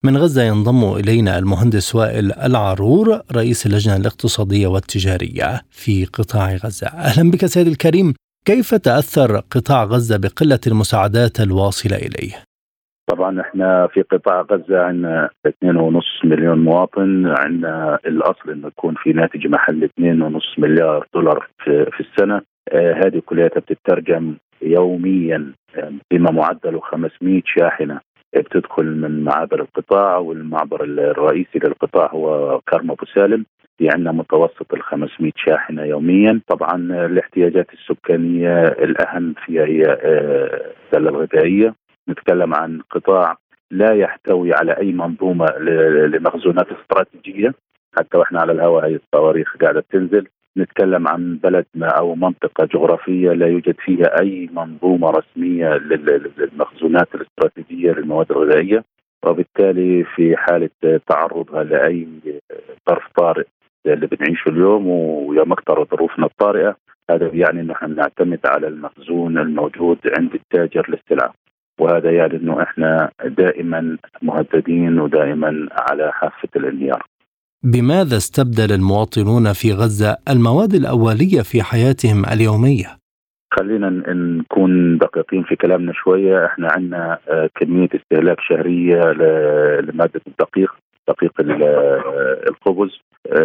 من 0.04 0.16
غزة 0.16 0.42
ينضم 0.42 0.92
إلينا 0.96 1.38
المهندس 1.38 1.94
وائل 1.94 2.32
العرور 2.32 3.20
رئيس 3.32 3.66
اللجنة 3.66 3.96
الاقتصادية 3.96 4.66
والتجارية 4.66 5.62
في 5.70 6.04
قطاع 6.04 6.54
غزة. 6.54 6.86
أهلا 6.86 7.30
بك 7.30 7.46
سيد 7.46 7.66
الكريم. 7.66 8.14
كيف 8.44 8.74
تأثر 8.74 9.36
قطاع 9.50 9.84
غزة 9.84 10.16
بقلة 10.16 10.60
المساعدات 10.66 11.40
الواصلة 11.40 11.96
إليه؟ 11.96 12.47
طبعا 13.08 13.40
إحنا 13.40 13.86
في 13.86 14.02
قطاع 14.02 14.40
غزة 14.40 14.80
عندنا 14.80 15.30
2.5 15.46 16.24
مليون 16.24 16.58
مواطن 16.64 17.26
عندنا 17.38 17.98
الأصل 18.06 18.50
إنه 18.50 18.66
يكون 18.66 18.94
في 18.94 19.12
ناتج 19.12 19.46
محلي 19.46 19.86
2.5 19.86 20.58
مليار 20.58 21.06
دولار 21.14 21.48
في, 21.64 21.84
في 21.84 22.00
السنة. 22.00 22.42
آه، 22.72 22.92
هذه 22.92 23.22
كلها 23.26 23.46
بتترجم 23.46 24.34
يوميا 24.62 25.52
بما 26.10 26.30
معدله 26.30 26.80
500 26.80 27.42
شاحنة 27.44 28.00
بتدخل 28.36 28.84
من 28.84 29.24
معابر 29.24 29.60
القطاع 29.60 30.16
والمعبر 30.16 30.84
الرئيسي 30.84 31.58
للقطاع 31.58 32.10
هو 32.12 32.60
كرم 32.68 32.90
أبو 32.90 33.04
سالم. 33.14 33.44
في 33.78 33.88
عندنا 33.94 34.12
متوسط 34.12 34.74
ال 34.74 34.82
500 34.82 35.32
شاحنة 35.36 35.82
يوميا. 35.82 36.40
طبعا 36.48 36.76
الاحتياجات 37.06 37.66
السكانية 37.72 38.62
الأهم 38.62 39.34
فيها 39.46 39.64
هي 39.64 39.82
السله 39.82 41.08
آه، 41.08 41.10
الغذائية. 41.10 41.74
نتكلم 42.08 42.54
عن 42.54 42.80
قطاع 42.90 43.36
لا 43.70 43.94
يحتوي 43.94 44.54
على 44.54 44.72
أي 44.72 44.92
منظومة 44.92 45.46
لمخزونات 46.06 46.66
استراتيجية. 46.72 47.54
حتى 47.98 48.18
وإحنا 48.18 48.40
على 48.40 48.52
الهواء 48.52 48.86
هي 48.86 48.94
الصواريخ 48.94 49.56
قاعدة 49.56 49.84
تنزل. 49.90 50.26
نتكلم 50.58 51.08
عن 51.08 51.36
بلد 51.36 51.66
ما 51.74 51.86
أو 51.86 52.14
منطقة 52.14 52.64
جغرافية 52.64 53.32
لا 53.32 53.46
يوجد 53.46 53.76
فيها 53.84 54.20
أي 54.20 54.50
منظومة 54.52 55.10
رسمية 55.10 55.68
للمخزونات 56.38 57.14
الاستراتيجية 57.14 57.92
للمواد 57.92 58.32
الغذائية. 58.32 58.84
وبالتالي 59.26 60.04
في 60.04 60.36
حالة 60.36 61.00
تعرضها 61.08 61.64
لأي 61.64 62.08
ظرف 62.90 63.02
طارئ 63.16 63.44
اللي 63.86 64.06
بنعيشه 64.06 64.48
اليوم 64.48 64.86
ويوم 64.88 65.52
أكثر 65.52 65.84
ظروفنا 65.84 66.26
الطارئة 66.26 66.76
هذا 67.10 67.30
يعني 67.32 67.60
إنه 67.60 67.72
إحنا 67.72 67.88
بنعتمد 67.88 68.40
على 68.46 68.68
المخزون 68.68 69.38
الموجود 69.38 69.98
عند 70.18 70.34
التاجر 70.34 70.90
للسلعة. 70.90 71.34
وهذا 71.80 72.10
يعني 72.10 72.36
إنه 72.36 72.62
إحنا 72.62 73.10
دائما 73.24 73.96
مهددين 74.22 75.00
ودائما 75.00 75.68
على 75.72 76.12
حافة 76.12 76.48
الانهيار. 76.56 77.02
بماذا 77.62 78.16
استبدل 78.16 78.72
المواطنون 78.72 79.52
في 79.52 79.72
غزة 79.72 80.16
المواد 80.28 80.74
الأولية 80.74 81.42
في 81.42 81.62
حياتهم 81.62 82.24
اليومية؟ 82.24 82.98
خلينا 83.50 83.90
نكون 84.12 84.98
دقيقين 84.98 85.42
في 85.42 85.56
كلامنا 85.56 85.92
شوية، 85.92 86.46
إحنا 86.46 86.68
عندنا 86.72 87.18
آه، 87.28 87.50
كمية 87.54 87.88
استهلاك 87.94 88.40
شهرية 88.40 89.00
لمادة 89.80 90.20
الدقيق، 90.26 90.74
دقيق 91.08 91.32
آه، 91.40 92.40
الخبز 92.50 93.00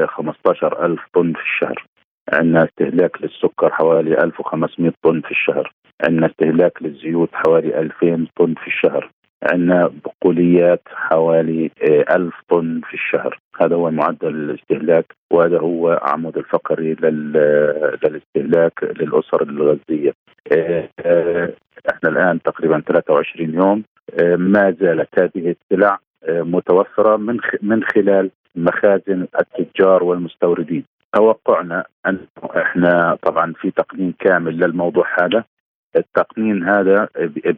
15000 0.05 0.99
آه، 0.99 1.05
طن 1.13 1.33
في 1.33 1.41
الشهر. 1.41 1.85
عندنا 2.33 2.63
استهلاك 2.63 3.21
للسكر 3.21 3.69
حوالي 3.69 4.23
1500 4.23 4.93
طن 5.03 5.21
في 5.21 5.31
الشهر. 5.31 5.71
عندنا 6.01 6.27
استهلاك 6.27 6.83
للزيوت 6.83 7.29
حوالي 7.33 7.79
2000 7.79 8.27
طن 8.37 8.53
في 8.53 8.67
الشهر. 8.67 9.11
عندنا 9.51 9.91
بقوليات 10.05 10.81
حوالي 10.93 11.71
آه، 11.89 12.15
ألف 12.15 12.33
طن 12.49 12.81
في 12.87 12.93
الشهر 12.93 13.39
هذا 13.61 13.75
هو 13.75 13.91
معدل 13.91 14.27
الاستهلاك 14.27 15.15
وهذا 15.31 15.59
هو 15.59 15.99
عمود 16.03 16.37
الفقري 16.37 16.93
للاستهلاك 16.93 18.83
للأسر 18.83 19.43
الغزية 19.43 20.13
آه، 20.51 20.89
آه، 20.99 21.53
إحنا 21.89 22.09
الآن 22.09 22.41
تقريبا 22.41 22.79
23 22.87 23.53
يوم 23.53 23.83
ما 24.37 24.75
زالت 24.81 25.19
هذه 25.19 25.55
السلع 25.55 25.99
متوفرة 26.29 27.17
من 27.17 27.39
من 27.61 27.83
خلال 27.83 28.31
مخازن 28.55 29.27
التجار 29.39 30.03
والمستوردين 30.03 30.83
توقعنا 31.13 31.85
أن 32.05 32.19
إحنا 32.57 33.17
طبعا 33.21 33.53
في 33.61 33.71
تقنين 33.71 34.13
كامل 34.19 34.57
للموضوع 34.57 35.05
هذا 35.21 35.43
التقنين 35.95 36.63
هذا 36.63 37.07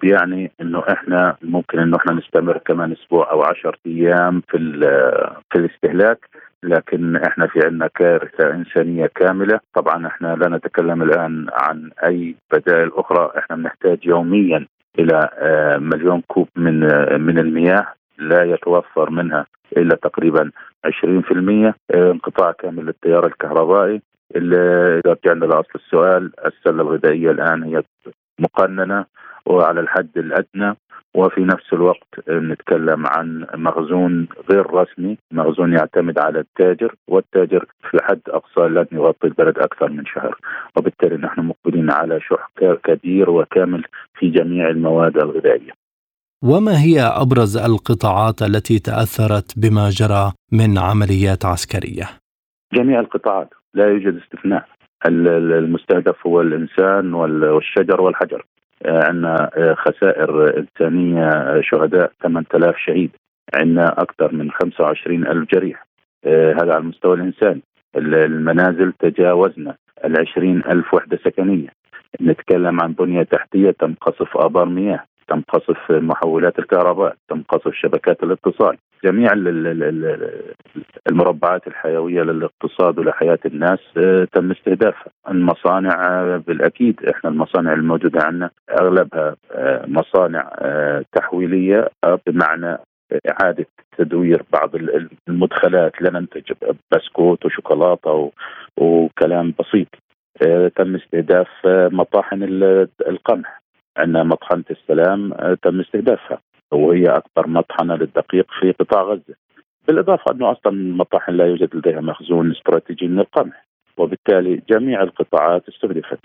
بيعني 0.02 0.52
إنه 0.62 0.84
إحنا 0.92 1.36
ممكن 1.42 1.80
إنه 1.80 1.98
إحنا 1.98 2.14
نستمر 2.14 2.58
كمان 2.58 2.92
أسبوع 2.92 3.32
أو 3.32 3.44
عشرة 3.44 3.78
أيام 3.88 4.42
في 4.50 4.58
في 5.52 5.60
الاستهلاك 5.60 6.30
لكن 6.66 7.16
إحنا 7.16 7.48
في 7.48 7.60
عندنا 7.66 7.88
كارثة 7.88 8.52
إنسانية 8.54 9.06
كاملة، 9.16 9.60
طبعا 9.74 10.08
إحنا 10.08 10.36
لا 10.36 10.50
نتكلم 10.50 11.04
الآن 11.04 11.48
عن 11.54 11.90
أي 12.04 12.36
بدائل 12.54 12.92
أخرى، 12.94 13.32
إحنا 13.38 13.56
بنحتاج 13.56 14.06
يوميا 14.06 14.66
إلى 15.00 15.30
آه، 15.34 15.78
مليون 15.78 16.22
كوب 16.28 16.48
من 16.56 16.84
آه، 16.84 17.18
من 17.18 17.38
المياه 17.38 17.88
لا 18.18 18.44
يتوفر 18.44 19.10
منها 19.10 19.46
إلا 19.78 19.96
تقريبا 19.96 20.52
20% 20.86 21.76
انقطاع 21.96 22.52
كامل 22.52 22.86
للتيار 22.86 23.26
الكهربائي. 23.26 24.02
إذا 24.36 25.02
رجعنا 25.06 25.46
لأصل 25.46 25.72
السؤال 25.76 26.32
السلة 26.46 26.82
الغذائية 26.82 27.32
الآن 27.32 27.64
هي 27.64 27.84
مقننة 28.40 29.06
وعلى 29.46 29.80
الحد 29.80 30.18
الأدنى 30.18 30.76
وفي 31.16 31.42
نفس 31.42 31.74
الوقت 31.74 32.30
نتكلم 32.30 33.08
عن 33.08 33.46
مخزون 33.54 34.28
غير 34.50 34.74
رسمي 34.74 35.18
مخزون 35.32 35.74
يعتمد 35.74 36.20
على 36.20 36.40
التاجر 36.40 36.96
والتاجر 37.08 37.66
في 37.92 37.98
حد 38.04 38.22
أقصى 38.28 38.62
لن 38.62 38.86
يغطي 38.92 39.28
البلد 39.28 39.58
أكثر 39.60 39.90
من 39.90 40.06
شهر. 40.06 40.38
وبالتالي 40.78 41.18
نحن 41.18 41.42
مقبلين 41.42 41.92
على 41.92 42.20
شح 42.22 42.52
كبير 42.84 43.30
وكامل 43.30 43.84
في 44.20 44.30
جميع 44.30 44.70
المواد 44.70 45.18
الغذائية. 45.18 45.72
وما 46.44 46.82
هي 46.82 47.02
أبرز 47.02 47.58
القطاعات 47.58 48.42
التي 48.42 48.80
تأثرت 48.80 49.60
بما 49.60 49.90
جرى 49.90 50.32
من 50.52 50.78
عمليات 50.78 51.46
عسكرية؟ 51.46 52.06
جميع 52.74 53.00
القطاعات 53.00 53.50
لا 53.74 53.86
يوجد 53.88 54.22
استثناء. 54.24 54.66
المستهدف 55.08 56.28
هو 56.28 56.42
الإنسان 56.42 57.14
والشجر 57.14 58.02
والحجر. 58.02 58.46
عندنا 58.86 59.50
خسائر 59.78 60.58
إنسانية 60.58 61.62
شهداء 61.62 62.12
8000 62.24 62.78
شهيد. 62.78 63.12
عندنا 63.54 63.86
أكثر 64.02 64.34
من 64.34 64.52
25 64.52 65.28
ألف 65.28 65.50
جريح. 65.54 65.86
هذا 66.26 66.74
على 66.74 66.78
المستوى 66.78 67.16
الإنساني. 67.16 67.62
المنازل 67.96 68.94
تجاوزنا 69.00 69.76
العشرين 70.06 70.64
ألف 70.70 70.94
وحدة 70.94 71.20
سكنية. 71.24 71.68
نتكلم 72.22 72.82
عن 72.82 72.94
بنية 72.94 73.24
تحتية 73.24 73.72
تم 73.72 73.94
قصف 74.02 74.38
آبار 74.38 74.66
مياه 74.66 75.04
تم 75.28 75.42
قصف 75.42 75.92
محولات 75.92 76.60
الكهرباء 76.60 77.16
تم 77.30 77.42
قصف 77.50 77.74
شبكات 77.74 78.24
الاتصال. 78.24 78.78
جميع 79.06 79.34
المربعات 81.12 81.68
الحيوية 81.68 82.22
للاقتصاد 82.22 83.00
ولحياة 83.00 83.40
الناس 83.46 83.80
آه، 83.98 84.28
تم 84.34 84.52
استهدافها. 84.52 85.12
المصانع 85.30 86.08
آه، 86.08 86.38
بالأكيد 86.48 87.06
إحنا 87.06 87.30
المصانع 87.30 87.74
الموجودة 87.74 88.24
عندنا 88.24 88.50
أغلبها 88.82 89.36
آه، 89.52 89.86
مصانع 89.88 90.52
تحويلية 91.14 91.90
بمعنى 92.28 92.78
إعادة 93.30 93.66
تدوير 93.98 94.44
بعض 94.54 94.72
المدخلات 95.30 96.02
لننتج 96.02 96.52
بسكوت 96.92 97.46
وشوكولاتة 97.46 98.32
وكلام 98.78 99.54
بسيط. 99.60 99.88
تم 100.76 100.96
استهداف 100.96 101.48
مطاحن 101.92 102.44
القمح. 103.08 103.62
عندنا 103.98 104.24
مطحنة 104.24 104.64
السلام 104.72 105.34
تم 105.64 105.80
استهدافها. 105.80 106.40
وهي 106.72 107.04
أكبر 107.04 107.48
مطحنة 107.48 107.96
للدقيق 107.96 108.46
في 108.60 108.72
قطاع 108.72 109.04
غزة. 109.04 109.36
بالإضافة 109.88 110.32
أنه 110.32 110.52
أصلا 110.52 110.74
المطاحن 110.74 111.32
لا 111.34 111.46
يوجد 111.46 111.76
لديها 111.76 112.02
مخزون 112.02 112.52
استراتيجي 112.52 113.08
من 113.08 113.20
القمح 113.20 113.66
وبالتالي 113.98 114.62
جميع 114.70 115.04
القطاعات 115.04 115.64
استهدفت. 115.70 116.20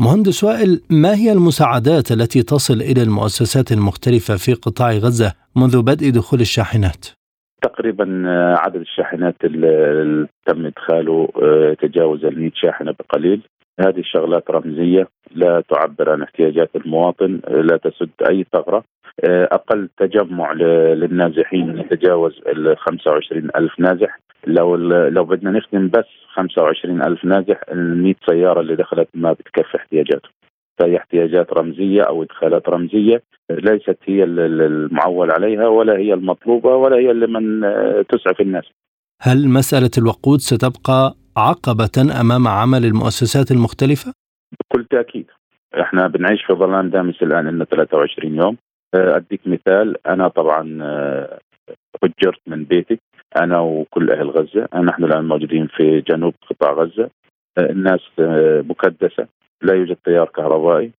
مهندس 0.00 0.44
وائل 0.44 0.80
ما 0.90 1.14
هي 1.14 1.32
المساعدات 1.32 2.12
التي 2.12 2.42
تصل 2.42 2.74
إلى 2.74 3.02
المؤسسات 3.02 3.72
المختلفة 3.72 4.36
في 4.36 4.54
قطاع 4.54 4.90
غزة 4.92 5.32
منذ 5.56 5.82
بدء 5.82 6.10
دخول 6.10 6.40
الشاحنات؟ 6.40 7.06
تقريبا 7.64 8.24
عدد 8.58 8.80
الشاحنات 8.80 9.34
اللي 9.44 10.26
تم 10.46 10.66
إدخاله 10.66 11.28
آه، 11.42 11.74
تجاوز 11.74 12.24
ال 12.24 12.40
100 12.40 12.50
شاحنة 12.54 12.92
بقليل. 12.92 13.42
هذه 13.80 13.98
الشغلات 13.98 14.50
رمزية 14.50 15.08
لا 15.34 15.62
تعبر 15.68 16.10
عن 16.10 16.22
احتياجات 16.22 16.70
المواطن 16.76 17.40
لا 17.48 17.76
تسد 17.76 18.10
أي 18.30 18.46
ثغرة. 18.52 18.84
آه، 19.24 19.48
أقل 19.52 19.88
تجمع 19.98 20.52
للنازحين 20.52 21.78
يتجاوز 21.78 22.40
ال 22.46 22.76
25 22.78 23.48
ألف 23.56 23.80
نازح. 23.80 24.18
لو 24.46 24.76
لو 25.08 25.24
بدنا 25.24 25.50
نخدم 25.50 25.88
بس 25.88 26.08
25 26.34 27.02
ألف 27.02 27.24
نازح 27.24 27.60
ال 27.72 28.02
100 28.02 28.14
سيارة 28.30 28.60
اللي 28.60 28.76
دخلت 28.76 29.08
ما 29.14 29.32
بتكفي 29.32 29.76
احتياجاتهم. 29.76 30.32
فهي 30.78 30.96
احتياجات 30.96 31.52
رمزية 31.52 32.02
أو 32.02 32.22
إدخالات 32.22 32.68
رمزية 32.68 33.22
ليست 33.50 33.98
هي 34.04 34.24
المعول 34.24 35.30
عليها 35.30 35.68
ولا 35.68 35.96
هي 35.98 36.14
المطلوبة 36.14 36.76
ولا 36.76 36.96
هي 36.96 37.10
اللي 37.10 37.26
من 37.26 37.64
آه، 37.64 38.04
تسعف 38.08 38.40
الناس. 38.40 38.64
هل 39.22 39.48
مسألة 39.48 39.90
الوقود 39.98 40.38
ستبقى 40.38 41.14
عقبة 41.36 42.20
أمام 42.20 42.48
عمل 42.48 42.84
المؤسسات 42.84 43.50
المختلفة؟ 43.50 44.12
بكل 44.60 44.84
تأكيد. 44.84 45.26
إحنا 45.80 46.06
بنعيش 46.06 46.44
في 46.46 46.52
ظلام 46.52 46.90
دامس 46.90 47.22
الآن 47.22 47.48
لنا 47.48 47.64
23 47.64 48.34
يوم. 48.34 48.56
آه، 48.94 49.16
أديك 49.16 49.40
مثال. 49.46 50.06
أنا 50.06 50.28
طبعا 50.28 50.78
آه، 50.82 51.38
هجرت 52.04 52.40
من 52.46 52.64
بيتي 52.64 52.98
أنا 53.36 53.60
وكل 53.60 54.10
أهل 54.10 54.30
غزة. 54.30 54.68
نحن 54.80 55.04
الآن 55.04 55.28
موجودين 55.28 55.66
في 55.66 56.00
جنوب 56.00 56.34
قطاع 56.50 56.72
غزة. 56.72 57.10
آه، 57.58 57.70
الناس 57.70 58.00
مكدسة. 58.68 59.26
لا 59.64 59.74
يوجد 59.74 59.96
تيار 60.04 60.28
كهربائي. 60.28 60.90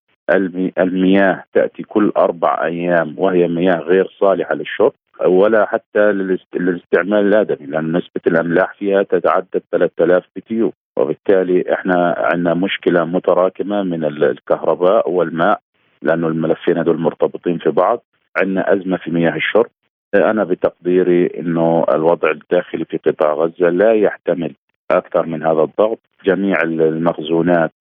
المياه 0.79 1.43
تأتي 1.53 1.83
كل 1.83 2.11
أربع 2.17 2.65
أيام 2.65 3.15
وهي 3.17 3.47
مياه 3.47 3.77
غير 3.79 4.07
صالحة 4.19 4.55
للشرب 4.55 4.93
ولا 5.25 5.65
حتى 5.65 6.11
للاستعمال 6.55 7.27
الآدمي 7.27 7.67
لأن 7.67 7.97
نسبة 7.97 8.21
الأملاح 8.27 8.73
فيها 8.73 9.03
تتعدى 9.03 9.59
3000 9.71 10.23
بتيو. 10.35 10.73
وبالتالي 10.97 11.73
إحنا 11.73 12.15
عندنا 12.17 12.53
مشكلة 12.53 13.05
متراكمة 13.05 13.83
من 13.83 14.05
الكهرباء 14.05 15.09
والماء 15.09 15.59
لأنه 16.01 16.27
الملفين 16.27 16.77
هذول 16.77 16.97
مرتبطين 16.99 17.57
في 17.57 17.69
بعض. 17.69 18.03
عندنا 18.41 18.73
أزمة 18.73 18.97
في 18.97 19.11
مياه 19.11 19.35
الشرب. 19.35 19.69
أنا 20.15 20.43
بتقديري 20.43 21.25
إنه 21.39 21.85
الوضع 21.93 22.31
الداخلي 22.31 22.85
في 22.85 22.97
قطاع 22.97 23.33
غزة 23.33 23.69
لا 23.69 23.93
يحتمل 23.93 24.53
أكثر 24.91 25.25
من 25.25 25.43
هذا 25.43 25.61
الضغط. 25.63 25.99
جميع 26.25 26.61
المخزونات 26.61 27.73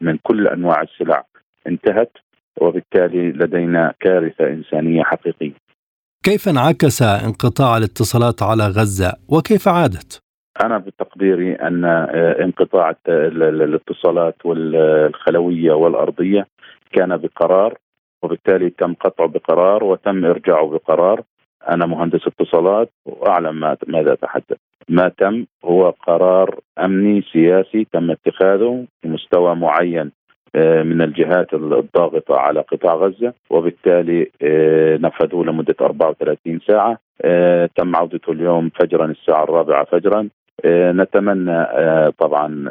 من 0.00 0.18
كل 0.22 0.48
أنواع 0.48 0.82
السلع 0.82 1.24
انتهت 1.66 2.12
وبالتالي 2.60 3.32
لدينا 3.32 3.94
كارثة 4.00 4.46
إنسانية 4.46 5.02
حقيقية. 5.02 5.52
كيف 6.24 6.48
انعكس 6.48 7.02
انقطاع 7.02 7.76
الاتصالات 7.76 8.42
على 8.42 8.64
غزة 8.64 9.12
وكيف 9.28 9.68
عادت؟ 9.68 10.22
أنا 10.64 10.78
بتقديري 10.78 11.54
أن 11.54 11.84
انقطاع 12.44 12.96
الاتصالات 13.08 14.36
والخلوية 14.44 15.72
والأرضية 15.72 16.46
كان 16.92 17.16
بقرار 17.16 17.78
وبالتالي 18.22 18.70
تم 18.70 18.94
قطعه 18.94 19.28
بقرار 19.28 19.84
وتم 19.84 20.24
إرجاعه 20.24 20.66
بقرار. 20.66 21.22
أنا 21.68 21.86
مهندس 21.86 22.20
اتصالات 22.26 22.90
وأعلم 23.06 23.76
ماذا 23.86 24.12
أتحدث. 24.12 24.58
ما 24.90 25.08
تم 25.08 25.44
هو 25.64 25.90
قرار 25.90 26.58
أمني 26.78 27.22
سياسي 27.32 27.86
تم 27.92 28.10
اتخاذه 28.10 28.84
في 29.02 29.08
مستوى 29.08 29.54
معين 29.54 30.10
آه، 30.56 30.82
من 30.82 31.02
الجهات 31.02 31.54
الضاغطة 31.54 32.36
على 32.36 32.60
قطاع 32.60 32.94
غزة 32.94 33.32
وبالتالي 33.50 34.30
آه، 34.42 34.96
نفذوه 34.96 35.44
لمدة 35.44 35.74
34 35.80 36.60
ساعة. 36.66 36.98
آه، 37.22 37.68
تم 37.76 37.96
عودته 37.96 38.32
اليوم 38.32 38.70
فجرا 38.80 39.04
الساعة 39.06 39.44
الرابعة 39.44 39.84
فجرا. 39.84 40.28
نتمنى 40.66 41.66
طبعا 42.18 42.70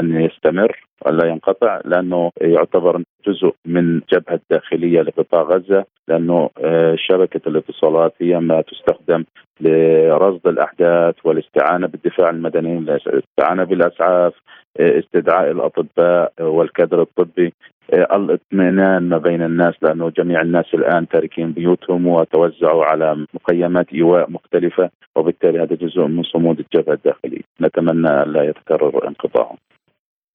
أن 0.00 0.20
يستمر 0.20 0.88
ولا 1.06 1.26
ينقطع 1.28 1.80
لأنه 1.84 2.30
يعتبر 2.40 3.02
جزء 3.26 3.54
من 3.66 4.00
جبهة 4.12 4.40
داخلية 4.50 5.00
لقطاع 5.00 5.42
غزة 5.42 5.84
لأنه 6.08 6.50
آه، 6.58 6.94
شبكة 6.98 7.48
الاتصالات 7.48 8.14
هي 8.20 8.40
ما 8.40 8.60
تستخدم 8.60 9.24
لرصد 9.60 10.46
الأحداث 10.46 11.14
والاستعانة 11.24 11.86
بالدفاع 11.86 12.30
المدني، 12.30 12.78
الاستعانة 12.78 13.64
بالأسعاف، 13.64 14.34
آه، 14.80 14.98
استدعاء 14.98 15.50
الأطباء 15.50 16.32
والكادر 16.40 17.02
الطبي، 17.02 17.52
آه، 17.92 18.16
الاطمئنان 18.16 19.08
ما 19.08 19.18
بين 19.18 19.42
الناس 19.42 19.74
لأنه 19.82 20.10
جميع 20.10 20.40
الناس 20.40 20.74
الآن 20.74 21.08
تاركين 21.08 21.52
بيوتهم 21.52 22.06
وتوزعوا 22.06 22.84
على 22.84 23.26
مقيمات 23.34 23.92
إيواء 23.94 24.30
مختلفة 24.30 24.90
وبالتالي 25.16 25.62
هذا 25.62 25.76
جزء 25.76 26.06
من 26.06 26.22
صمود 26.22 26.58
الجبهة 26.58 26.94
الداخلية، 26.94 27.42
نتمنى 27.60 28.22
الا 28.22 28.42
يتكرر 28.42 29.08
انقطاعهم. 29.08 29.56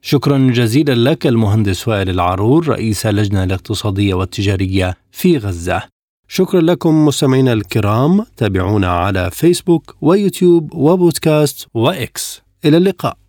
شكرا 0.06 0.38
جزيلا 0.38 1.10
لك 1.10 1.28
المهندس 1.28 1.88
وائل 1.88 2.10
العرور 2.10 2.68
رئيس 2.68 3.06
اللجنة 3.06 3.44
الاقتصادية 3.44 4.13
والتجارية 4.13 4.96
في 5.12 5.38
غزة. 5.38 5.84
شكرا 6.28 6.62
لكم 6.62 7.06
مستمعينا 7.06 7.54
الكرام 7.54 8.26
تابعونا 8.38 8.88
على 8.88 9.32
فيسبوك 9.32 9.96
ويوتيوب 10.02 10.74
وبودكاست 10.76 11.68
وإكس. 11.74 12.42
إلى 12.66 12.78
اللقاء. 12.78 13.23